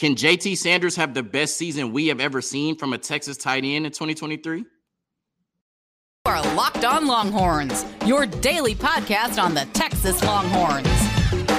[0.00, 3.64] Can JT Sanders have the best season we have ever seen from a Texas tight
[3.66, 4.60] end in 2023?
[4.60, 4.64] You
[6.24, 10.88] are Locked On Longhorns, your daily podcast on the Texas Longhorns.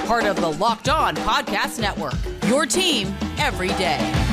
[0.08, 2.16] Part of the Locked On Podcast Network,
[2.48, 4.31] your team every day.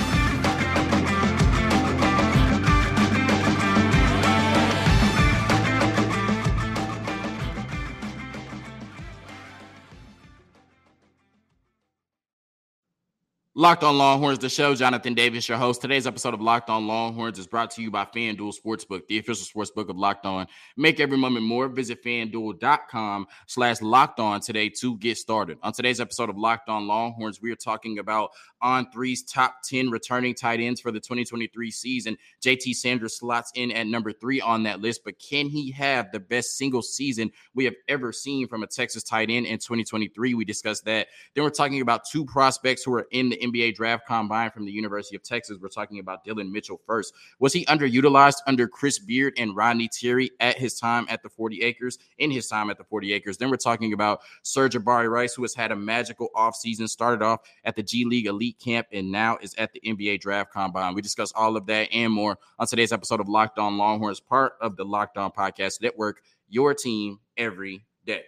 [13.59, 14.73] Locked on Longhorns, the show.
[14.77, 15.81] Jonathan Davis, your host.
[15.81, 19.45] Today's episode of Locked on Longhorns is brought to you by FanDuel Sportsbook, the official
[19.45, 20.47] sportsbook of Locked On.
[20.77, 21.67] Make every moment more.
[21.67, 25.59] Visit fanduel.com slash locked on today to get started.
[25.65, 28.31] On today's episode of Locked on Longhorns, we are talking about
[28.61, 32.17] on three's top 10 returning tight ends for the 2023 season.
[32.41, 36.21] JT Sanders slots in at number three on that list, but can he have the
[36.21, 40.35] best single season we have ever seen from a Texas tight end in 2023?
[40.35, 41.09] We discussed that.
[41.35, 44.73] Then we're talking about two prospects who are in the NBA draft combine from the
[44.73, 45.59] University of Texas.
[45.61, 47.15] We're talking about Dillon Mitchell first.
[47.39, 51.63] Was he underutilized under Chris Beard and Rodney Terry at his time at the 40
[51.63, 53.39] acres, in his time at the 40 acres?
[53.39, 57.77] Then we're talking about Sir'Jabari Rice, who has had a magical offseason, started off at
[57.77, 60.95] the G League Elite Camp and now is at the NBA draft combine.
[60.95, 64.55] We discuss all of that and more on today's episode of Locked On Longhorns, part
[64.61, 68.23] of the Locked On Podcast Network, your team every day.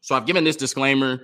[0.00, 1.22] So I've given this disclaimer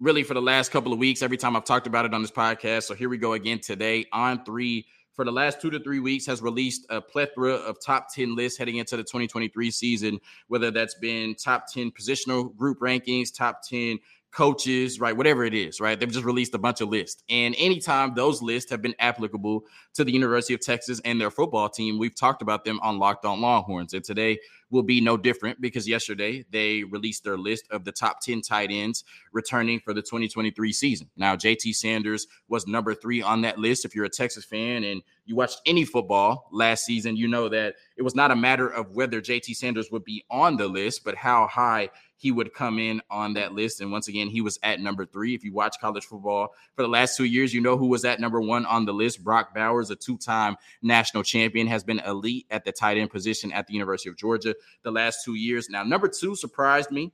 [0.00, 2.30] really for the last couple of weeks, every time I've talked about it on this
[2.30, 2.84] podcast.
[2.84, 4.06] So here we go again today.
[4.12, 8.12] On three for the last two to three weeks has released a plethora of top
[8.12, 13.28] 10 lists heading into the 2023 season, whether that's been top 10 positional group rankings,
[13.32, 13.98] top 10
[14.34, 15.16] coaches, right?
[15.16, 15.98] Whatever it is, right?
[15.98, 17.22] They've just released a bunch of lists.
[17.28, 21.68] And anytime those lists have been applicable to the University of Texas and their football
[21.68, 23.94] team, we've talked about them on Locked On Longhorns.
[23.94, 24.38] And today
[24.70, 28.70] will be no different because yesterday they released their list of the top 10 tight
[28.72, 31.08] ends returning for the 2023 season.
[31.16, 33.84] Now, JT Sanders was number three on that list.
[33.84, 37.76] If you're a Texas fan and you watched any football last season, you know that
[37.96, 41.14] it was not a matter of whether JT Sanders would be on the list, but
[41.14, 43.80] how high he would come in on that list.
[43.80, 45.34] And once again, he was at number three.
[45.34, 48.20] If you watch college football for the last two years, you know who was at
[48.20, 49.22] number one on the list.
[49.24, 53.52] Brock Bowers, a two time national champion, has been elite at the tight end position
[53.52, 55.68] at the University of Georgia the last two years.
[55.68, 57.12] Now, number two surprised me.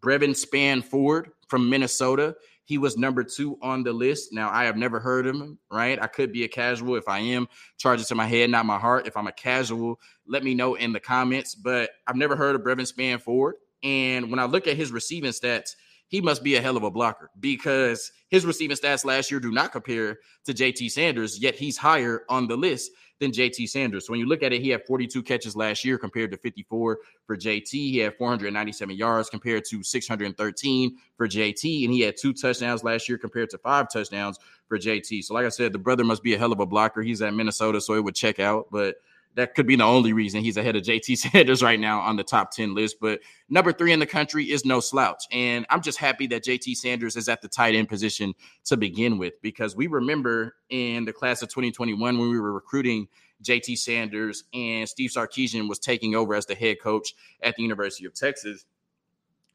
[0.00, 2.34] Brevin Spann-Ford from Minnesota.
[2.64, 4.32] He was number two on the list.
[4.32, 6.00] Now, I have never heard him, right?
[6.00, 6.94] I could be a casual.
[6.94, 9.06] If I am, charge it to my head, not my heart.
[9.06, 11.54] If I'm a casual, let me know in the comments.
[11.54, 13.56] But I've never heard of Brevin Spann-Ford.
[13.82, 15.74] And when I look at his receiving stats,
[16.08, 19.52] he must be a hell of a blocker because his receiving stats last year do
[19.52, 24.06] not compare to JT Sanders, yet he's higher on the list than JT Sanders.
[24.06, 26.98] So when you look at it, he had 42 catches last year compared to 54
[27.26, 27.70] for JT.
[27.70, 33.08] He had 497 yards compared to 613 for JT, and he had two touchdowns last
[33.08, 35.22] year compared to five touchdowns for JT.
[35.22, 37.02] So like I said, the brother must be a hell of a blocker.
[37.02, 38.96] He's at Minnesota, so it would check out, but
[39.36, 42.24] that could be the only reason he's ahead of JT Sanders right now on the
[42.24, 42.96] top 10 list.
[43.00, 45.24] But number three in the country is no slouch.
[45.30, 49.18] And I'm just happy that JT Sanders is at the tight end position to begin
[49.18, 53.08] with, because we remember in the class of 2021 when we were recruiting
[53.42, 58.04] JT Sanders and Steve Sarkisian was taking over as the head coach at the University
[58.04, 58.66] of Texas.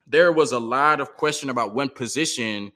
[0.08, 2.72] There was a lot of question about what position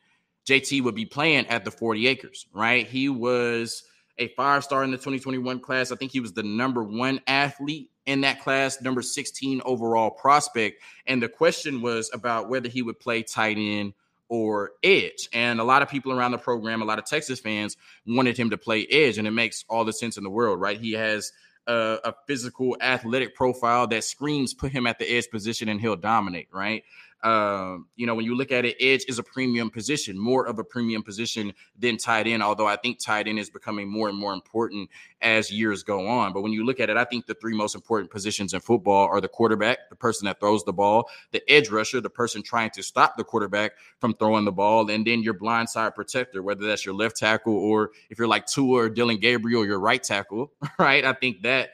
[0.48, 2.88] JT would be playing at the 40 acres, right?
[2.88, 3.84] He was
[4.20, 5.92] a five star in the 2021 class.
[5.92, 10.82] I think he was the number one athlete in that class, number 16 overall prospect.
[11.08, 13.94] And the question was about whether he would play tight end
[14.28, 15.28] or edge.
[15.34, 18.52] And a lot of people around the program, a lot of Texas fans wanted him
[18.52, 19.18] to play edge.
[19.18, 20.80] And it makes all the sense in the world, right?
[20.80, 21.32] He has
[21.68, 25.96] a, a physical, athletic profile that screams put him at the edge position and he'll
[25.96, 26.84] dominate, right?
[27.22, 30.58] Um, you know, when you look at it, edge is a premium position, more of
[30.58, 32.42] a premium position than tight end.
[32.42, 34.90] Although I think tight end is becoming more and more important
[35.22, 36.32] as years go on.
[36.32, 39.08] But when you look at it, I think the three most important positions in football
[39.08, 42.70] are the quarterback, the person that throws the ball, the edge rusher, the person trying
[42.72, 46.86] to stop the quarterback from throwing the ball, and then your blindside protector, whether that's
[46.86, 51.04] your left tackle or if you're like Tua or Dillon Gabriel, your right tackle, right?
[51.04, 51.72] I think that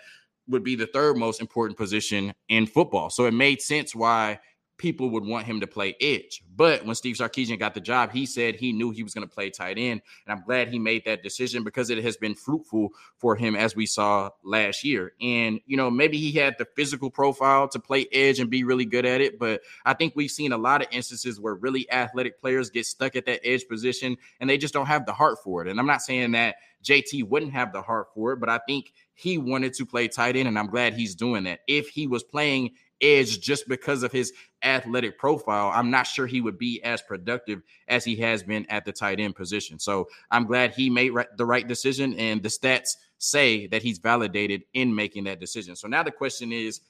[0.48, 3.10] would be the third most important position in football.
[3.10, 4.40] So it made sense why
[4.78, 6.44] people would want him to play edge.
[6.56, 9.34] But when Steve Sarkisian got the job, he said he knew he was going to
[9.34, 10.02] play tight end.
[10.26, 13.76] And I'm glad he made that decision because it has been fruitful for him as
[13.76, 15.14] we saw last year.
[15.22, 18.86] And, you know, maybe he had the physical profile to play edge and be really
[18.86, 19.40] good at it.
[19.40, 23.16] But I think we've seen a lot of instances where really athletic players get stuck
[23.16, 25.70] at that edge position and they just don't have the heart for it.
[25.70, 26.56] And I'm not saying that
[26.86, 30.36] JT wouldn't have the heart for it, but I think he wanted to play tight
[30.36, 31.62] end, and I'm glad he's doing that.
[31.68, 32.72] If he was playing
[33.02, 34.34] edge just because of his
[34.64, 38.86] athletic profile, I'm not sure he would be as productive as he has been at
[38.86, 39.80] the tight end position.
[39.80, 44.64] So I'm glad he made the right decision, and the stats say that he's validated
[44.74, 45.76] in making that decision.
[45.76, 46.82] So now the question is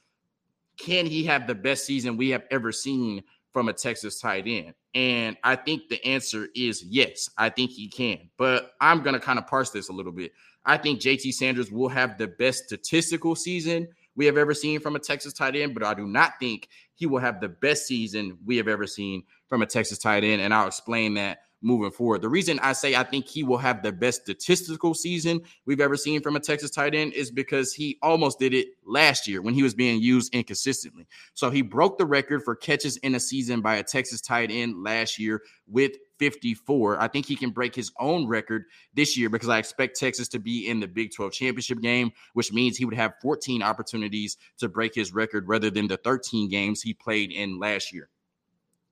[0.78, 3.24] can he have the best season we have ever seen
[3.54, 4.74] from a Texas tight end?
[4.94, 7.30] And I think the answer is yes.
[7.38, 8.30] I think he can.
[8.38, 10.34] But I'm going to kind of parse this a little bit.
[10.66, 14.96] I think JT Sanders will have the best statistical season we have ever seen from
[14.96, 18.38] a Texas tight end, but I do not think he will have the best season
[18.46, 20.42] we have ever seen from a Texas tight end.
[20.42, 22.22] And I'll explain that moving forward.
[22.22, 25.98] The reason I say I think he will have the best statistical season we've ever
[25.98, 29.56] seen from a Texas tight end is because he almost did it last year when
[29.56, 31.08] he was being used inconsistently.
[31.34, 34.84] So he broke the record for catches in a season by a Texas tight end
[34.84, 37.02] last year with 54.
[37.02, 40.40] I think he can break his own record this year because I expect Texas to
[40.40, 44.70] be in the Big 12 championship game, which means he would have 14 opportunities to
[44.70, 48.10] break his record rather than the 13 games he played in last year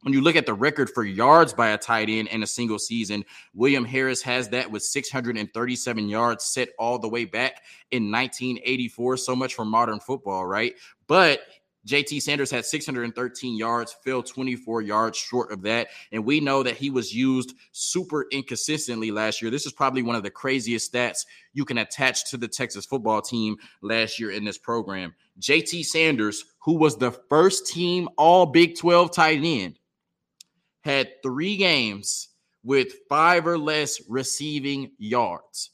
[0.04, 2.78] when you look at the record for yards by a tight end in a single
[2.78, 3.24] season,
[3.54, 7.62] William Harris has that with 637 yards set all the way back
[7.92, 9.18] in 1984.
[9.18, 10.74] So much for modern football, right?
[11.08, 11.42] But
[11.86, 15.90] JT Sanders had 613 yards, fell 24 yards short of that.
[16.12, 19.52] And we know that he was used super inconsistently last year.
[19.52, 23.22] This is probably one of the craziest stats you can attach to the Texas football
[23.22, 25.14] team last year in this program.
[25.40, 29.80] JT Sanders, who was the first team all Big 12 tight end,
[30.82, 32.30] had three games
[32.64, 35.72] with five or less receiving yards,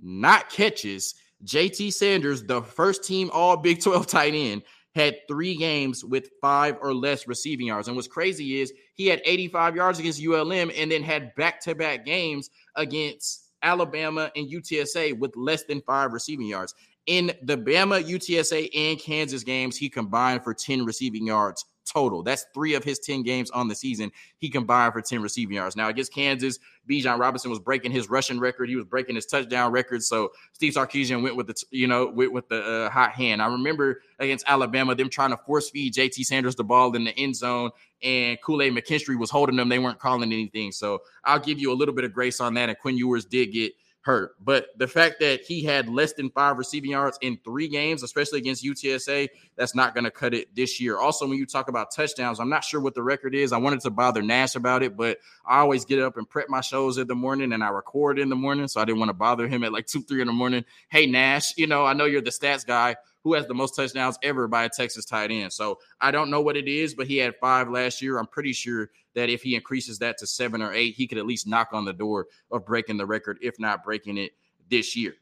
[0.00, 1.14] not catches.
[1.44, 4.62] JT Sanders, the first team all Big 12 tight end,
[4.98, 7.88] had three games with five or less receiving yards.
[7.88, 11.74] And what's crazy is he had 85 yards against ULM and then had back to
[11.74, 16.74] back games against Alabama and UTSA with less than five receiving yards.
[17.06, 22.22] In the Bama, UTSA, and Kansas games, he combined for 10 receiving yards total.
[22.22, 24.10] That's three of his 10 games on the season.
[24.38, 25.76] He combined for 10 receiving yards.
[25.76, 26.58] Now, against Kansas,
[26.88, 28.68] Bijan Robinson was breaking his rushing record.
[28.68, 30.02] He was breaking his touchdown record.
[30.02, 33.42] So Steve Sarkisian went with the, you know, with, with the uh, hot hand.
[33.42, 37.18] I remember against Alabama, them trying to force feed JT Sanders the ball in the
[37.18, 37.70] end zone,
[38.02, 39.68] and Kool-Aid McKinstry was holding them.
[39.68, 40.72] They weren't calling anything.
[40.72, 42.68] So I'll give you a little bit of grace on that.
[42.68, 43.72] And Quinn Ewers did get–
[44.08, 44.42] hurt.
[44.42, 48.38] But the fact that he had less than five receiving yards in three games, especially
[48.38, 50.96] against UTSA, that's not going to cut it this year.
[50.96, 53.52] Also, when you talk about touchdowns, I'm not sure what the record is.
[53.52, 56.62] I wanted to bother Nash about it, but I always get up and prep my
[56.62, 58.66] shows in the morning and I record in the morning.
[58.68, 60.64] So I didn't want to bother him at like two, three in the morning.
[60.88, 64.18] Hey, Nash, you know, I know you're the stats guy who has the most touchdowns
[64.22, 65.52] ever by a Texas tight end.
[65.52, 68.18] So I don't know what it is, but he had five last year.
[68.18, 71.26] I'm pretty sure that if he increases that to seven or eight, he could at
[71.26, 74.32] least knock on the door of breaking the record, if not breaking it
[74.70, 75.14] this year.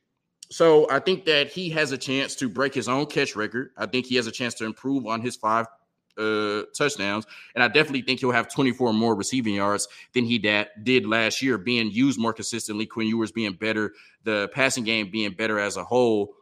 [0.50, 3.70] So I think that he has a chance to break his own catch record.
[3.76, 5.66] I think he has a chance to improve on his five
[6.18, 7.26] uh, touchdowns.
[7.54, 11.42] And I definitely think he'll have 24 more receiving yards than he da- did last
[11.42, 12.86] year, being used more consistently.
[12.86, 13.92] Quinn Ewers being better,
[14.24, 16.34] the passing game being better as a whole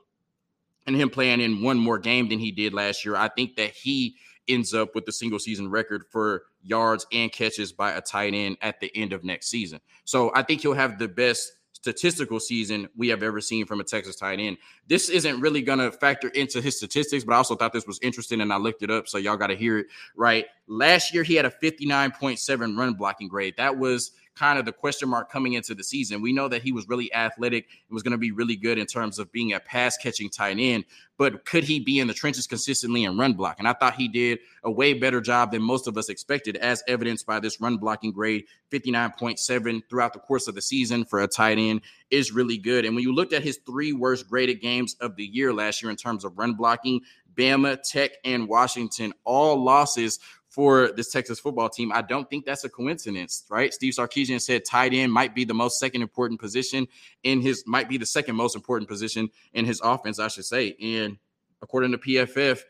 [0.86, 3.70] and him playing in one more game than he did last year, I think that
[3.70, 4.16] he
[4.48, 8.56] ends up with the single season record for yards and catches by a tight end
[8.60, 9.80] at the end of next season.
[10.04, 13.84] So I think he'll have the best statistical season we have ever seen from a
[13.84, 14.56] Texas tight end.
[14.88, 17.98] This isn't really going to factor into his statistics, but I also thought this was
[18.00, 19.06] interesting and I looked it up.
[19.06, 19.86] So y'all got to hear it
[20.16, 20.46] right.
[20.66, 23.54] Last year, he had a 59.7 run blocking grade.
[23.58, 26.20] That was kind of the question mark coming into the season.
[26.20, 28.86] We know that he was really athletic and was going to be really good in
[28.86, 30.84] terms of being a pass catching tight end,
[31.16, 33.56] but could he be in the trenches consistently and run block?
[33.58, 36.82] And I thought he did a way better job than most of us expected, as
[36.88, 41.28] evidenced by this run blocking grade 59.7 throughout the course of the season for a
[41.28, 42.84] tight end is really good.
[42.84, 45.90] And when you looked at his three worst graded games of the year last year
[45.90, 47.00] in terms of run blocking,
[47.34, 50.20] Bama, Tech, and Washington, all losses
[50.54, 51.90] for this Texas football team.
[51.92, 53.74] I don't think that's a coincidence, right?
[53.74, 56.86] Steve Sarkisian said tight end might be the most second important position
[57.24, 60.76] in his might be the second most important position in his offense, I should say.
[60.80, 61.18] And
[61.60, 62.60] according to PFF,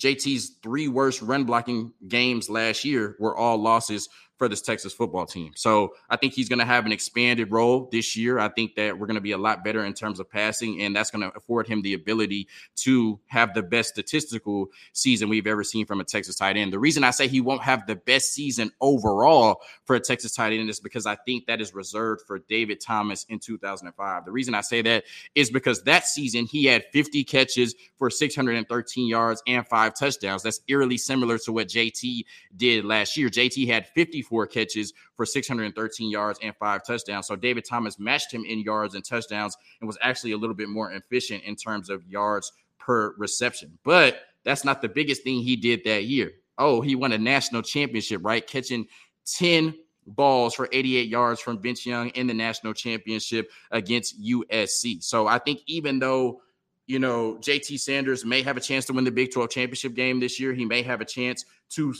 [0.00, 5.24] JT's three worst run blocking games last year were all losses for this Texas football
[5.24, 5.52] team.
[5.56, 8.38] So I think he's going to have an expanded role this year.
[8.38, 10.94] I think that we're going to be a lot better in terms of passing, and
[10.94, 15.64] that's going to afford him the ability to have the best statistical season we've ever
[15.64, 16.72] seen from a Texas tight end.
[16.72, 20.52] The reason I say he won't have the best season overall for a Texas tight
[20.52, 24.24] end is because I think that is reserved for David Thomas in 2005.
[24.24, 29.08] The reason I say that is because that season he had 50 catches for 613
[29.08, 30.42] yards and five touchdowns.
[30.42, 32.24] That's eerily similar to what JT
[32.54, 33.28] did last year.
[33.28, 37.26] JT had 50 54 catches for 613 yards and five touchdowns.
[37.26, 40.68] So David Thomas matched him in yards and touchdowns and was actually a little bit
[40.68, 43.78] more efficient in terms of yards per reception.
[43.84, 46.32] But that's not the biggest thing he did that year.
[46.58, 48.46] Oh, he won a national championship, right?
[48.46, 48.86] Catching
[49.26, 49.74] 10
[50.06, 55.02] balls for 88 yards from Vince Young in the national championship against USC.
[55.02, 56.40] So I think even though
[56.86, 60.20] you know, JT Sanders may have a chance to win the Big 12 championship game
[60.20, 60.52] this year.
[60.52, 61.92] He may have a chance to,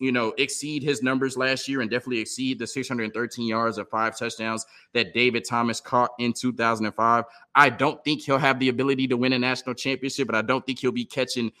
[0.00, 4.18] you know, exceed his numbers last year and definitely exceed the 613 yards of five
[4.18, 7.24] touchdowns that David Thomas caught in 2005.
[7.54, 10.66] I don't think he'll have the ability to win a national championship, but I don't
[10.66, 11.52] think he'll be catching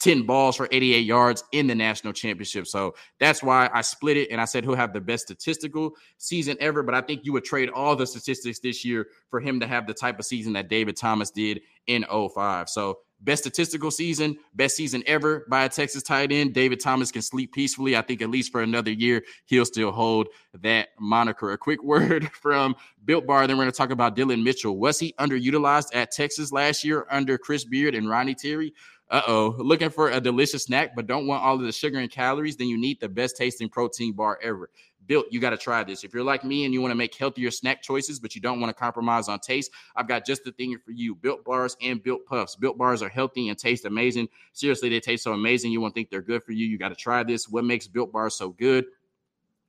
[0.00, 2.66] 10 balls for 88 yards in the national championship.
[2.66, 6.56] So that's why I split it and I said he'll have the best statistical season
[6.60, 6.82] ever.
[6.82, 9.86] But I think you would trade all the statistics this year for him to have
[9.86, 12.68] the type of season that David Thomas did in 05.
[12.68, 16.52] So best statistical season, best season ever by a Texas tight end.
[16.52, 17.96] David Thomas can sleep peacefully.
[17.96, 20.28] I think at least for another year, he'll still hold
[20.60, 21.52] that moniker.
[21.52, 23.46] A quick word from Built Bar.
[23.46, 24.76] Then we're going to talk about Dillon Mitchell.
[24.78, 28.72] Was he underutilized at Texas last year under Chris Beard and Ronnie Terry?
[29.08, 32.10] Uh oh, looking for a delicious snack, but don't want all of the sugar and
[32.10, 34.68] calories, then you need the best tasting protein bar ever.
[35.06, 36.02] Built, you got to try this.
[36.02, 38.60] If you're like me and you want to make healthier snack choices, but you don't
[38.60, 41.14] want to compromise on taste, I've got just the thing for you.
[41.14, 42.56] Built bars and built puffs.
[42.56, 44.28] Built bars are healthy and taste amazing.
[44.52, 45.70] Seriously, they taste so amazing.
[45.70, 46.66] You won't think they're good for you.
[46.66, 47.48] You got to try this.
[47.48, 48.86] What makes built bars so good?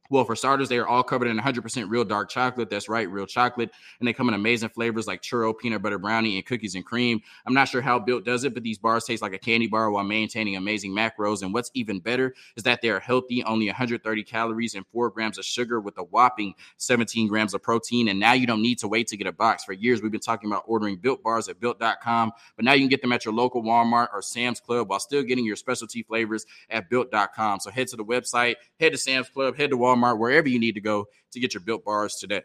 [0.10, 2.70] Well, for starters, they are all covered in 100% real dark chocolate.
[2.70, 3.72] That's right, real chocolate.
[4.00, 7.20] And they come in amazing flavors like churro, peanut butter brownie, and cookies and cream.
[7.46, 9.92] I'm not sure how Built does it, but these bars taste like a candy bar
[9.92, 11.42] while maintaining amazing macros.
[11.42, 15.38] And what's even better is that they are healthy, only 130 calories and four grams
[15.38, 18.08] of sugar with a whopping 17 grams of protein.
[18.08, 19.66] And now you don't need to wait to get a box.
[19.66, 22.90] For years, we've been talking about ordering Built bars at Built.com, but now you can
[22.90, 26.46] get them at your local Walmart or Sam's Club while still getting your specialty flavors
[26.70, 27.60] at Built.com.
[27.60, 30.60] So head to the website, head to Sam's Club, head to Walmart Walmart, wherever you
[30.60, 32.42] need to go to get your built bars today.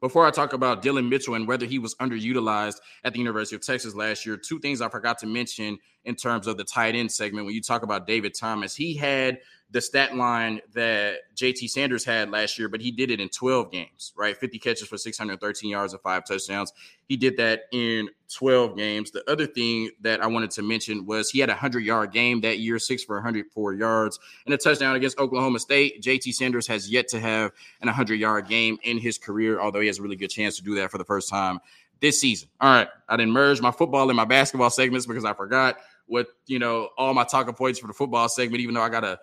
[0.00, 3.64] Before I talk about Dillon Mitchell and whether he was underutilized at the University of
[3.64, 7.10] Texas last year, two things I forgot to mention in terms of the tight end
[7.10, 7.46] segment.
[7.46, 9.38] When you talk about David Thomas, he had
[9.72, 13.72] the stat line that JT Sanders had last year, but he did it in 12
[13.72, 14.36] games, right?
[14.36, 16.74] 50 catches for 613 yards and five touchdowns.
[17.08, 19.10] He did that in 12 games.
[19.10, 22.42] The other thing that I wanted to mention was he had a 100 yard game
[22.42, 26.02] that year, six for 104 yards and a touchdown against Oklahoma State.
[26.02, 29.86] JT Sanders has yet to have an 100 yard game in his career, although he
[29.86, 31.60] has a really good chance to do that for the first time
[32.02, 32.48] this season.
[32.60, 32.88] All right.
[33.08, 35.78] I didn't merge my football and my basketball segments because I forgot
[36.12, 39.02] what, you know, all my talking points for the football segment, even though I got
[39.02, 39.18] a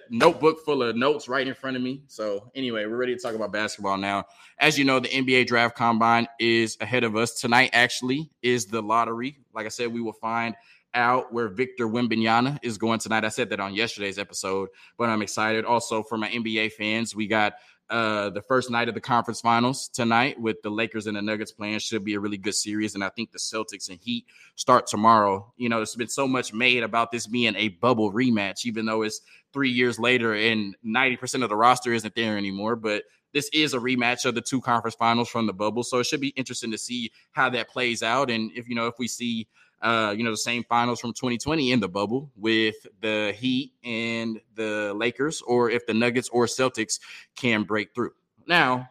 [0.08, 2.04] notebook full of notes right in front of me.
[2.06, 4.24] So, anyway, we're ready to talk about basketball now.
[4.60, 7.40] As you know, the NBA draft combine is ahead of us.
[7.40, 9.40] Tonight, actually, is the lottery.
[9.52, 10.54] Like I said, we will find
[10.98, 13.24] out where Victor Wembanyama is going tonight.
[13.24, 15.64] I said that on yesterday's episode, but I'm excited.
[15.64, 17.54] Also, for my NBA fans, we got
[17.88, 21.52] uh, the first night of the conference finals tonight with the Lakers and the Nuggets
[21.52, 22.94] playing should be a really good series.
[22.94, 24.26] And I think the Celtics and Heat
[24.56, 25.50] start tomorrow.
[25.56, 29.02] You know, there's been so much made about this being a bubble rematch, even though
[29.02, 29.22] it's
[29.54, 32.76] three years later and 90% of the roster isn't there anymore.
[32.76, 35.82] But this is a rematch of the two conference finals from the bubble.
[35.82, 38.30] So it should be interesting to see how that plays out.
[38.30, 39.48] And if, you know, if we see
[39.80, 44.40] uh, you know, the same finals from 2020 in the bubble with the Heat and
[44.54, 46.98] the Lakers, or if the Nuggets or Celtics
[47.36, 48.12] can break through.
[48.46, 48.88] Now,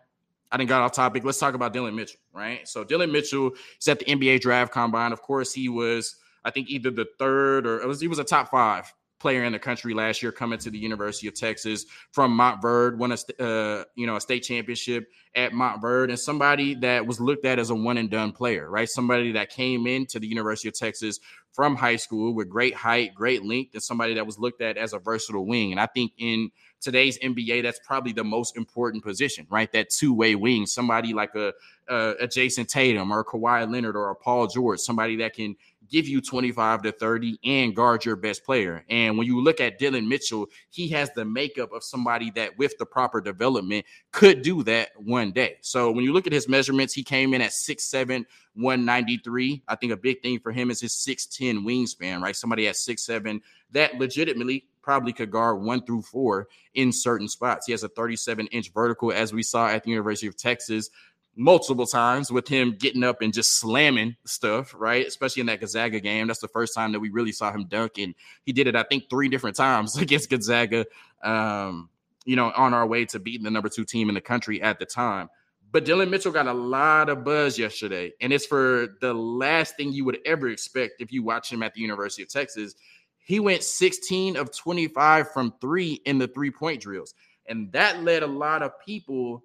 [0.52, 1.24] I didn't got off topic.
[1.26, 2.68] Let's talk about Dillon Mitchell, right?
[2.68, 5.12] So Dillon Mitchell is at the NBA draft combine.
[5.12, 6.16] Of course, he was,
[6.46, 9.60] I think, either the third or was, he was a top five player in the
[9.60, 14.06] country last year coming to the University of Texas from Montverde, won a uh, you
[14.06, 17.98] know a state championship at Montverde, and somebody that was looked at as a one
[17.98, 18.90] and done player, right?
[18.90, 21.20] Somebody that came into the University of Texas
[21.58, 24.94] from high school with great height, great length, and somebody that was looked at as
[24.94, 25.72] a versatile wing.
[25.72, 29.72] And I think in today's NBA, that's probably the most important position, right?
[29.72, 31.54] That two way wing, somebody like a,
[31.90, 35.56] a, a Jayson Tatum or a Kawhi Leonard or a Paul George, somebody that can
[35.90, 38.84] give you 25 to 30 and guard your best player.
[38.90, 42.78] And when you look at Dillon Mitchell, he has the makeup of somebody that, with
[42.78, 45.58] the proper development, could do that one day.
[45.62, 49.64] So when you look at his measurements, he came in at 6'7, 193.
[49.68, 52.36] I think a big thing for him is his 6'10 wingspan, right?
[52.36, 53.42] Somebody at 6'7
[53.72, 57.66] that legitimately probably could guard one through four in certain spots.
[57.66, 60.90] He has a 37 inch vertical, as we saw at the University of Texas
[61.38, 65.06] multiple times with him getting up and just slamming stuff, right?
[65.06, 66.28] Especially in that Gonzaga game.
[66.28, 68.00] That's the first time that we really saw him dunk.
[68.00, 70.88] And he did it, I think, three different times against Gonzaga,
[71.24, 71.90] um,
[72.26, 74.80] you know, on our way to beating the number two team in the country at
[74.80, 75.30] the time.
[75.72, 78.14] But Dillon Mitchell got a lot of buzz yesterday.
[78.20, 81.74] And it's for the last thing you would ever expect if you watch him at
[81.74, 82.74] the University of Texas.
[83.20, 87.14] He went 16 of 25 from three in the three point drills.
[87.48, 89.44] And that led a lot of people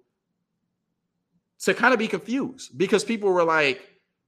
[1.61, 3.81] to kind of be confused because people were like,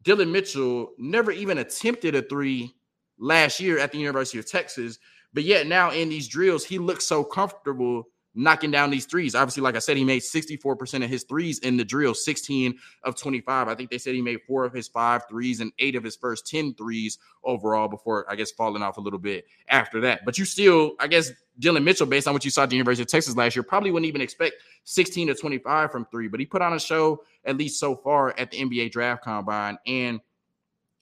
[0.03, 2.75] Dillon Mitchell never even attempted a three
[3.17, 4.99] last year at the University of Texas.
[5.33, 9.33] But yet now in these drills, he looks so comfortable knocking down these threes.
[9.33, 13.15] Obviously, like I said, he made 64% of his threes in the drill, 16 of
[13.15, 13.67] 25.
[13.67, 16.15] I think they said he made four of his five threes and eight of his
[16.15, 20.25] first 10 threes overall before, I guess, falling off a little bit after that.
[20.25, 23.03] But you still, I guess, Dillon Mitchell, based on what you saw at the University
[23.03, 26.27] of Texas last year, probably wouldn't even expect 16 to 25 from three.
[26.27, 29.77] But he put on a show, at least so far, at the NBA draft combine.
[29.87, 30.19] And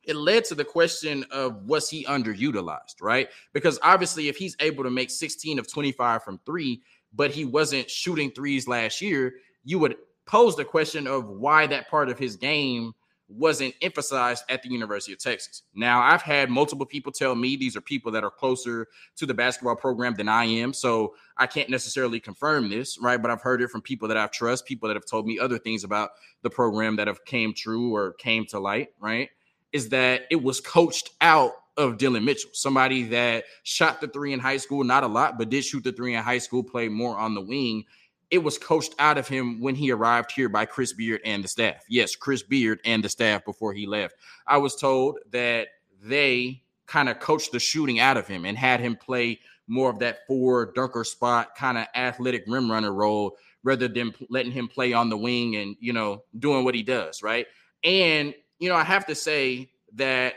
[0.04, 3.30] it led to the question of was he underutilized, right?
[3.54, 6.82] Because obviously, if he's able to make 16 of 25 from three,
[7.14, 11.90] but he wasn't shooting threes last year, you would pose the question of why that
[11.90, 12.94] part of his game
[13.30, 15.64] wasn't emphasized at the University of Texas.
[15.74, 19.34] Now, I've had multiple people tell me these are people that are closer to the
[19.34, 20.74] basketball program than I am.
[20.74, 23.22] So I can't necessarily confirm this, right?
[23.22, 25.58] But I've heard it from people that I've trust, people that have told me other
[25.58, 29.30] things about the program that have came true or came to light, right?
[29.72, 34.40] Is that it was coached out of Dillon Mitchell, somebody that shot the three in
[34.40, 37.18] high school, not a lot, but did shoot the three in high school, play more
[37.18, 37.86] on the wing.
[38.30, 41.48] It was coached out of him when he arrived here by Chris Beard and the
[41.48, 41.84] staff.
[41.90, 44.16] Yes, Chris Beard and the staff before he left.
[44.48, 45.68] I was told that
[46.02, 50.00] they kind of coached the shooting out of him and had him play more of
[50.00, 54.94] that four dunker spot kind of athletic rim runner role rather than letting him play
[54.94, 57.48] on the wing and you know doing what he does right
[57.84, 60.36] and you know i have to say that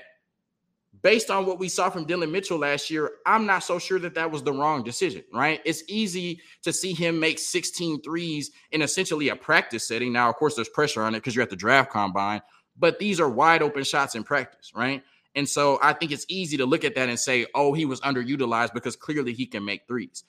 [1.06, 4.16] based on what we saw from Dillon Mitchell last year, I'm not so sure that
[4.16, 5.60] that was the wrong decision, right?
[5.64, 10.12] It's easy to see him make 16 threes in essentially a practice setting.
[10.12, 12.42] Now, of course, there's pressure on it because you're at the draft combine,
[12.76, 15.00] but these are wide open shots in practice, right?
[15.36, 18.00] And so I think it's easy to look at that and say, oh, he was
[18.00, 20.24] underutilized because clearly he can make threes.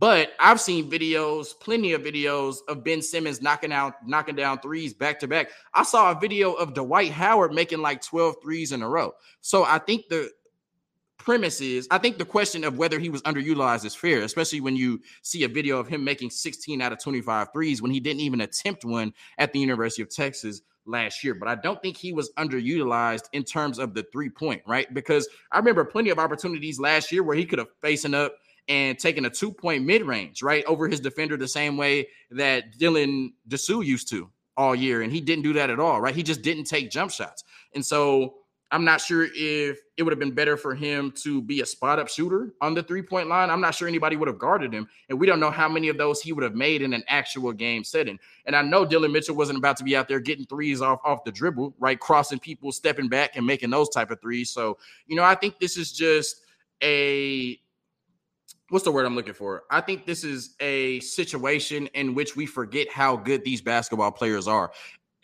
[0.00, 4.94] But I've seen videos, plenty of videos of Ben Simmons knocking out, knocking down threes
[4.94, 5.50] back to back.
[5.74, 9.12] I saw a video of Dwight Howard making like 12 threes in a row.
[9.42, 10.30] So I think the
[11.18, 14.74] premise is I think the question of whether he was underutilized is fair, especially when
[14.74, 18.22] you see a video of him making 16 out of 25 threes when he didn't
[18.22, 21.34] even attempt one at the University of Texas last year.
[21.34, 24.92] But I don't think he was underutilized in terms of the three point, right?
[24.94, 28.32] Because I remember plenty of opportunities last year where he could have facing up
[28.68, 32.78] and taking a two point mid range, right, over his defender the same way that
[32.78, 35.02] Dylan Disu used to all year.
[35.02, 36.14] And he didn't do that at all, right?
[36.14, 37.44] He just didn't take jump shots.
[37.74, 38.34] And so
[38.72, 41.98] I'm not sure if it would have been better for him to be a spot
[41.98, 43.50] up shooter on the three point line.
[43.50, 44.88] I'm not sure anybody would have guarded him.
[45.08, 47.52] And we don't know how many of those he would have made in an actual
[47.52, 48.18] game setting.
[48.46, 51.24] And I know Dillon Mitchell wasn't about to be out there getting threes off, off
[51.24, 51.98] the dribble, right?
[51.98, 54.50] Crossing people, stepping back and making those type of threes.
[54.50, 56.42] So, you know, I think this is just
[56.82, 57.58] a
[58.70, 59.64] what's the word I'm looking for?
[59.70, 64.48] I think this is a situation in which we forget how good these basketball players
[64.48, 64.72] are,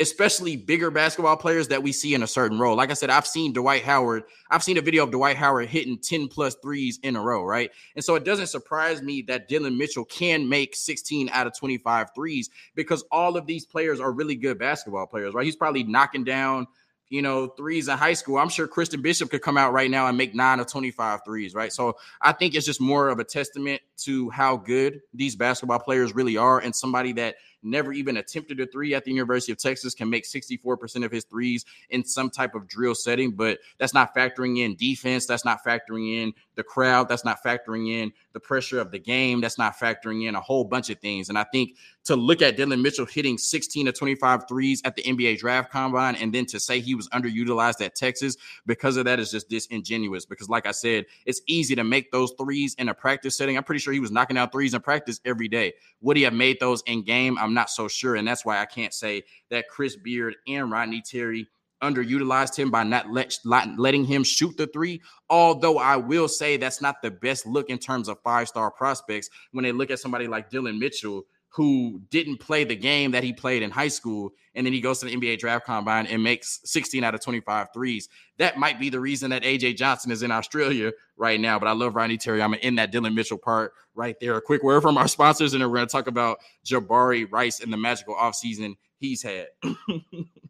[0.00, 2.76] especially bigger basketball players that we see in a certain role.
[2.76, 5.98] Like I said, I've seen Dwight Howard, I've seen a video of Dwight Howard hitting
[5.98, 7.70] 10 plus threes in a row, right?
[7.94, 12.09] And so it doesn't surprise me that Dillon Mitchell can make 16 out of 25
[12.14, 15.44] threes because all of these players are really good basketball players, right?
[15.44, 16.66] He's probably knocking down
[17.09, 18.38] you know, threes in high school.
[18.38, 21.55] I'm sure Christian Bishop could come out right now and make nine of 25 threes,
[21.55, 21.73] right?
[21.73, 26.14] So I think it's just more of a testament to how good these basketball players
[26.14, 29.95] really are and somebody that never even attempted a three at the University of Texas,
[29.95, 34.14] can make 64% of his threes in some type of drill setting, but that's not
[34.14, 35.27] factoring in defense.
[35.27, 37.09] That's not factoring in the crowd.
[37.09, 39.40] That's not factoring in the pressure of the game.
[39.40, 41.31] That's not factoring in a whole bunch of things.
[41.31, 41.70] And I think
[42.05, 46.16] to look at Dillon Mitchell hitting 16 to 25 threes at the NBA draft combine
[46.16, 50.27] and then to say he was underutilized at Texas because of that is just disingenuous.
[50.27, 53.57] Because, like I said, it's easy to make those threes in a practice setting.
[53.57, 55.72] I'm pretty sure he was knocking out threes in practice every day.
[56.03, 57.38] Would he have made those in game?
[57.38, 58.16] I'm not so sure.
[58.16, 61.49] And that's why I can't say that Chris Beard and Rodney Terry
[61.82, 65.00] underutilized him by not let, letting him shoot the three.
[65.28, 69.28] Although I will say that's not the best look in terms of five star prospects
[69.52, 73.32] when they look at somebody like Dillon Mitchell who didn't play the game that he
[73.32, 74.30] played in high school.
[74.54, 77.68] And then he goes to the NBA draft combine and makes 16 out of 25
[77.72, 78.10] threes.
[78.36, 81.58] That might be the reason that AJ Johnson is in Australia right now.
[81.58, 82.42] But I love Ronnie Terry.
[82.42, 84.36] I'm in that Dillon Mitchell part right there.
[84.36, 87.60] A quick word from our sponsors, and then we're going to talk about Jabari Rice
[87.60, 89.46] and the magical offseason he's had.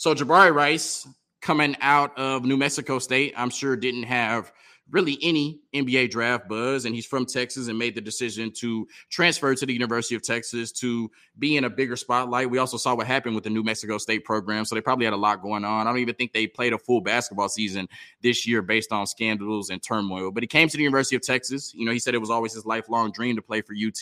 [0.00, 1.06] so, Jabari Rice
[1.42, 4.50] coming out of New Mexico State, I'm sure didn't have
[4.90, 9.54] really any NBA draft buzz, and he's from Texas and made the decision to transfer
[9.54, 12.48] to the University of Texas to be in a bigger spotlight.
[12.48, 15.12] We also saw what happened with the New Mexico State program, so they probably had
[15.12, 15.86] a lot going on.
[15.86, 17.86] I don't even think they played a full basketball season
[18.22, 20.30] this year based on scandals and turmoil.
[20.30, 21.74] But he came to the University of Texas.
[21.74, 24.00] You know, he said it was always his lifelong dream to play for UT,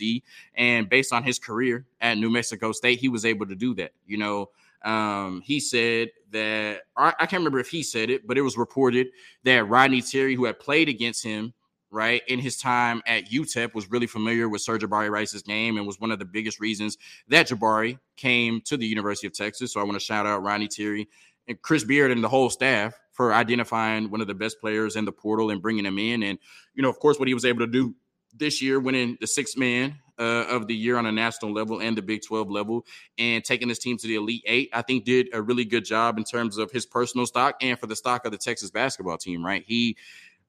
[0.55, 3.91] and based on his career at New Mexico State, he was able to do that.
[4.07, 4.51] You know,
[4.85, 8.57] Um, he said that I, I can't remember if he said it, but it was
[8.57, 9.09] reported
[9.45, 11.53] that Rodney Terry, who had played against him
[11.91, 15.99] right, in his time at UTEP, was really familiar with Sir'Jabari Rice's game and was
[15.99, 19.73] one of the biggest reasons that Jabari came to the University of Texas.
[19.73, 21.09] So I want to shout out Rodney Terry
[21.47, 25.05] and Chris Beard and the whole staff for identifying one of the best players in
[25.05, 26.23] the portal and bringing him in.
[26.23, 26.38] And,
[26.75, 27.95] you know, of course, what he was able to do
[28.37, 31.97] this year, winning the sixth man uh, of the year on a national level and
[31.97, 32.85] the Big 12 level,
[33.19, 36.19] and taking this team to the Elite Eight, I think did a really good job
[36.19, 39.45] in terms of his personal stock and for the stock of the Texas basketball team,
[39.45, 39.65] right?
[39.67, 39.97] He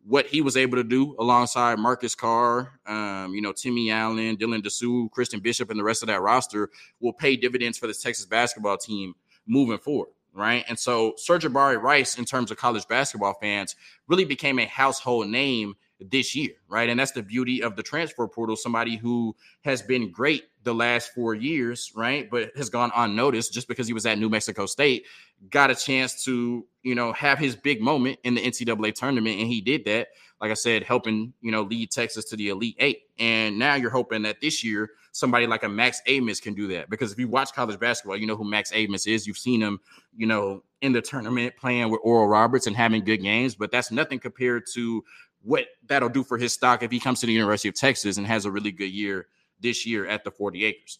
[0.05, 4.61] what he was able to do alongside Marcus Carr, um, you know, Timmy Allen, Dylan
[4.61, 8.25] Disu, Christian Bishop, and the rest of that roster will pay dividends for the Texas
[8.25, 9.13] basketball team
[9.45, 10.09] moving forward.
[10.31, 10.63] Right.
[10.69, 13.75] And so Sir'Jabari Rice, in terms of college basketball fans,
[14.07, 16.89] really became a household name this year, right?
[16.89, 18.55] And that's the beauty of the transfer portal.
[18.55, 22.29] Somebody who has been great the last four years, right?
[22.29, 25.05] But has gone unnoticed just because he was at New Mexico State,
[25.49, 29.39] got a chance to, you know, have his big moment in the NCAA tournament.
[29.39, 30.09] And he did that,
[30.41, 33.03] like I said, helping, you know, lead Texas to the Elite Eight.
[33.17, 36.89] And now you're hoping that this year somebody like a Max Abmas can do that.
[36.89, 39.27] Because if you watch college basketball, you know who Max Abmas is.
[39.27, 39.79] You've seen him,
[40.15, 43.91] you know, in the tournament playing with Oral Roberts and having good games, but that's
[43.91, 45.03] nothing compared to
[45.41, 48.27] what that'll do for his stock if he comes to the University of Texas and
[48.27, 49.27] has a really good year
[49.59, 50.99] this year at the 40 acres.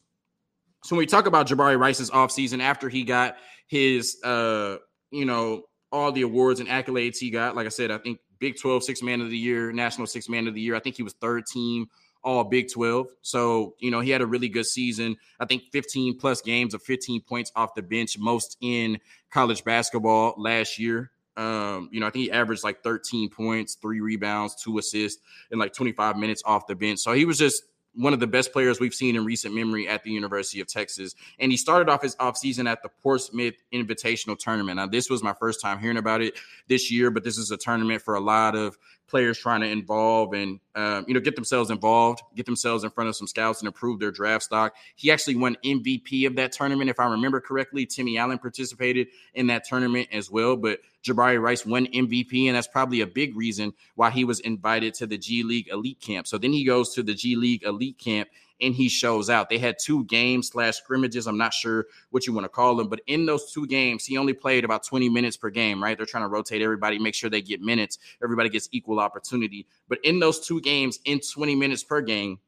[0.84, 3.36] So when we talk about Jabari Rice's offseason after he got
[3.68, 4.78] his uh,
[5.12, 8.58] you know, all the awards and accolades he got, like I said, I think Big
[8.58, 10.76] 12 six man of the year, national six man of the year.
[10.76, 11.88] I think he was third team
[12.24, 13.08] all Big 12.
[13.22, 15.16] So, you know, he had a really good season.
[15.40, 19.00] I think 15 plus games of 15 points off the bench, most in
[19.32, 21.12] college basketball last year.
[21.38, 25.60] Um, you know, I think he averaged like 13 points, three rebounds, two assists, in
[25.60, 27.00] like 25 minutes off the bench.
[27.00, 27.64] So he was just
[27.96, 31.16] one of the best players we've seen in recent memory at the University of Texas.
[31.40, 34.78] And he started off his offseason at the Portsmouth Invitational Tournament.
[34.78, 36.36] Now, this was my first time hearing about it
[36.68, 40.34] this year, but this is a tournament for a lot of players trying to involve
[40.34, 43.68] and um, you know get themselves involved, get themselves in front of some scouts and
[43.68, 44.76] improve their draft stock.
[44.96, 47.86] He actually won MVP of that tournament, if I remember correctly.
[47.86, 52.68] Timmy Allen participated in that tournament as well, but Jabari Rice won MVP, and that's
[52.68, 56.28] probably a big reason why he was invited to the G League Elite Camp.
[56.28, 58.30] So then he goes to the G League Elite Camp
[58.62, 59.50] and he shows out.
[59.50, 61.28] They had two games slash scrimmages.
[61.28, 64.18] I'm not sure what you want to call them, but in those two games, he
[64.18, 65.98] only played about 20 minutes per game, right?
[65.98, 69.66] They're trying to rotate everybody, make sure they get minutes, everybody gets equal opportunity.
[69.88, 72.40] But in those two games, in 20 minutes per game,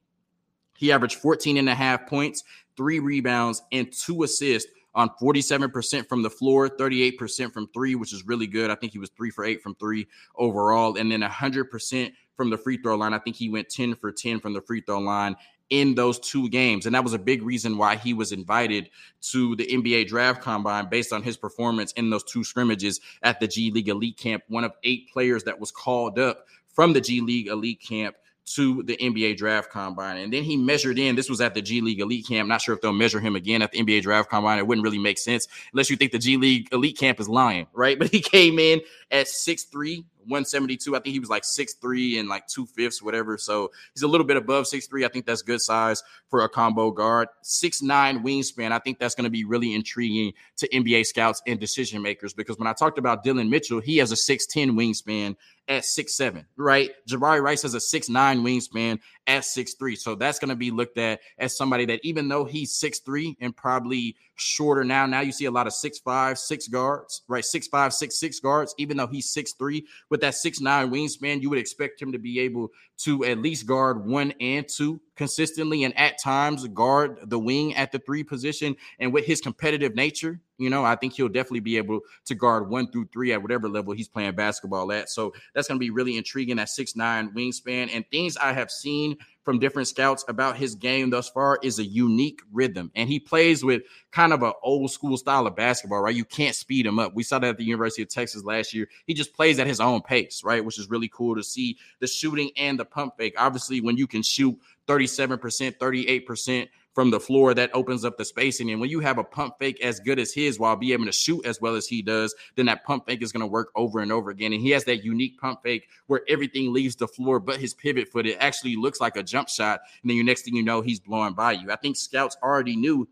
[0.78, 2.44] he averaged 14 and a half points,
[2.76, 8.26] three rebounds, and two assists on 47% from the floor, 38% from three, which is
[8.26, 8.70] really good.
[8.70, 12.58] I think he was three for eight from three overall, and then 100% from the
[12.58, 13.14] free throw line.
[13.14, 15.36] I think he went 10 for 10 from the free throw line
[15.70, 16.86] in those two games.
[16.86, 18.90] And that was a big reason why he was invited
[19.32, 23.48] to the NBA draft combine based on his performance in those two scrimmages at the
[23.48, 27.22] G League Elite Camp, one of eight players that was called up from the G
[27.22, 30.18] League Elite Camp to the NBA draft combine.
[30.18, 31.16] And then he measured in.
[31.16, 32.50] This was at the G League Elite Camp.
[32.50, 34.58] Not sure if they'll measure him again at the NBA draft combine.
[34.58, 37.68] It wouldn't really make sense unless you think the G League Elite Camp is lying,
[37.74, 37.98] right?
[38.02, 40.96] But he came in at 6'3, 172.
[40.96, 43.38] I think he was like six three and like two fifths, whatever.
[43.38, 45.06] So he's a little bit above six three.
[45.06, 47.28] I think that's good size for a combo guard.
[47.42, 48.72] Six nine wingspan.
[48.72, 52.58] I think that's going to be really intriguing to NBA scouts and decision makers because
[52.58, 55.36] when I talked about Dillon Mitchell, he has a six ten wingspan
[55.68, 56.92] at six seven, right?
[57.10, 59.00] Jabari Rice has a six nine wingspan
[59.32, 59.96] at six three.
[59.96, 63.38] So that's going to be looked at as somebody that even though he's six three
[63.40, 67.46] and probably shorter now, now you see a lot of six five, six guards, right?
[67.46, 71.42] Six five, six six guards, even though he's six three with that six nine wingspan,
[71.42, 75.84] you would expect him to be able to at least guard one and two consistently,
[75.84, 78.76] and at times guard the wing at the three position.
[78.98, 82.72] And with his competitive nature, you know, I think he'll definitely be able to guard
[82.72, 85.12] one through three at whatever level he's playing basketball at.
[85.12, 88.72] So that's going to be really intriguing at six nine wingspan and things I have
[88.72, 92.92] seen from different scouts about his game thus far is a unique rhythm.
[92.96, 96.16] And he plays with kind of an old school style of basketball, right?
[96.16, 97.16] You can't speed him up.
[97.16, 98.88] We saw that at the University of Texas last year.
[99.08, 100.64] He just plays at his own pace, right?
[100.64, 103.34] Which is really cool to see the shooting and the pump fake.
[103.38, 108.72] Obviously, when you can shoot 37%, 38%, from the floor that opens up the spacing.
[108.72, 111.12] And when you have a pump fake as good as his while be able to
[111.12, 114.00] shoot as well as he does, then that pump fake is going to work over
[114.00, 114.54] and over again.
[114.54, 118.10] And he has that unique pump fake where everything leaves the floor but his pivot
[118.10, 118.28] foot.
[118.28, 119.82] It actually looks like a jump shot.
[120.02, 121.72] And then your next thing you know, he's blowing by you.
[121.72, 123.08] I think scouts already knew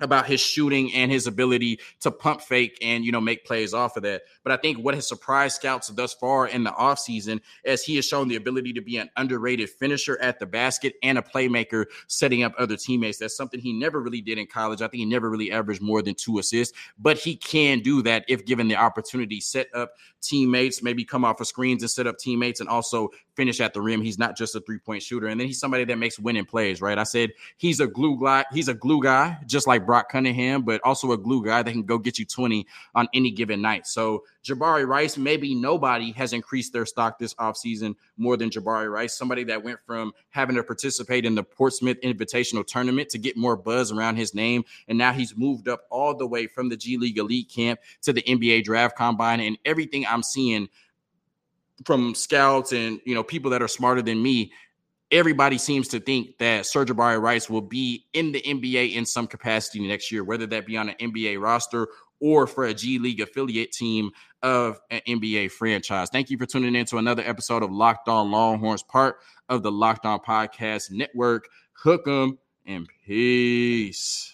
[0.00, 3.96] about his shooting and his ability to pump fake and you know make plays off
[3.96, 4.22] of that.
[4.42, 8.06] But i think what has surprised scouts thus far in the offseason is he has
[8.06, 12.42] shown the ability to be an underrated finisher at the basket and a playmaker setting
[12.42, 13.18] up other teammates.
[13.18, 14.82] That's something he never really did in college.
[14.82, 18.24] I think he never really averaged more than two assists but he can do that
[18.28, 19.40] if given the opportunity.
[19.40, 23.60] Set up teammates maybe come off of screens and set up teammates and also finish
[23.60, 24.00] at the rim.
[24.00, 26.98] He's not just a three-point shooter and then he's somebody that makes winning plays right?
[26.98, 30.80] I said he's a glue guy he's a glue guy just like Brock Cunningham, but
[30.82, 33.86] also a glue guy that can go get you 20 on any given night.
[33.86, 39.16] So Jabari Rice, maybe nobody has increased their stock this offseason more than Jabari Rice,
[39.16, 43.56] somebody that went from having to participate in the Portsmouth Invitational Tournament to get more
[43.56, 44.64] buzz around his name.
[44.88, 48.12] And now he's moved up all the way from the G League Elite Camp to
[48.12, 49.38] the NBA Draft Combine.
[49.38, 50.68] And everything I'm seeing
[51.84, 54.52] from scouts and you know people that are smarter than me
[55.14, 59.86] everybody seems to think that Sir'Jabari Rice will be in the NBA in some capacity
[59.86, 61.86] next year, whether that be on an NBA roster
[62.20, 64.10] or for a G League affiliate team
[64.42, 66.08] of an NBA franchise.
[66.10, 69.70] Thank you for tuning in to another episode of Locked On Longhorns, part of the
[69.70, 71.48] Locked On Podcast Network.
[71.72, 74.32] Hook 'em and peace.